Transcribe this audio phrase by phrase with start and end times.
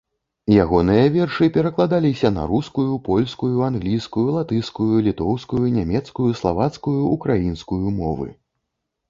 [0.61, 8.29] Ягоныя вершы перакладаліся на рускую, польскую, англійскую, латышскую, літоўскую, нямецкую, славацкую, украінскую мовы.